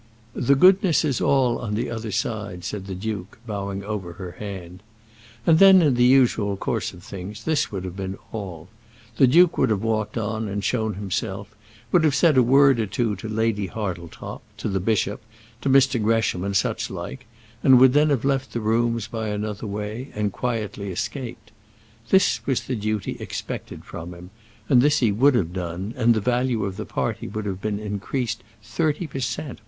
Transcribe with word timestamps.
"The 0.33 0.55
goodness 0.55 1.05
is 1.05 1.21
all 1.21 1.59
on 1.59 1.75
the 1.75 1.91
other 1.91 2.09
side," 2.11 2.63
said 2.63 2.87
the 2.87 2.95
duke, 2.95 3.37
bowing 3.45 3.83
over 3.83 4.13
her 4.13 4.31
hand. 4.39 4.81
And 5.45 5.59
then 5.59 5.79
in 5.83 5.93
the 5.93 6.03
usual 6.03 6.57
course 6.57 6.91
of 6.91 7.03
things 7.03 7.43
this 7.43 7.71
would 7.71 7.83
have 7.83 7.95
been 7.95 8.17
all. 8.31 8.67
The 9.17 9.27
duke 9.27 9.59
would 9.59 9.69
have 9.69 9.83
walked 9.83 10.17
on 10.17 10.47
and 10.47 10.63
shown 10.63 10.95
himself, 10.95 11.55
would 11.91 12.03
have 12.03 12.15
said 12.15 12.35
a 12.35 12.41
word 12.41 12.79
or 12.79 12.87
two 12.87 13.15
to 13.17 13.29
Lady 13.29 13.67
Hartletop, 13.67 14.41
to 14.57 14.67
the 14.67 14.79
bishop, 14.79 15.21
to 15.61 15.69
Mr. 15.69 16.01
Gresham, 16.01 16.43
and 16.43 16.57
such 16.57 16.89
like, 16.89 17.27
and 17.61 17.79
would 17.79 17.93
then 17.93 18.09
have 18.09 18.25
left 18.25 18.53
the 18.53 18.59
rooms 18.59 19.05
by 19.05 19.27
another 19.27 19.67
way, 19.67 20.09
and 20.15 20.33
quietly 20.33 20.89
escaped. 20.91 21.51
This 22.09 22.43
was 22.47 22.61
the 22.63 22.75
duty 22.75 23.17
expected 23.19 23.85
from 23.85 24.15
him, 24.15 24.31
and 24.67 24.81
this 24.81 24.97
he 24.97 25.11
would 25.11 25.35
have 25.35 25.53
done, 25.53 25.93
and 25.95 26.15
the 26.15 26.19
value 26.21 26.65
of 26.65 26.77
the 26.77 26.87
party 26.87 27.27
would 27.27 27.45
have 27.45 27.61
been 27.61 27.77
increased 27.77 28.43
thirty 28.63 29.05
per 29.05 29.19
cent. 29.19 29.59